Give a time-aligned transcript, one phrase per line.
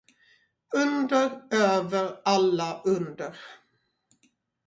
[0.75, 3.35] Under över alla under.